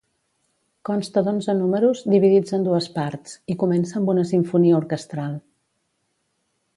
[0.87, 5.37] Consta d'onze números, dividits en dues parts, i comença amb una simfonia orquestral.